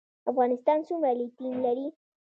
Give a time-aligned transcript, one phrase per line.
[0.31, 1.87] افغانستان څومره لیتیم لري؟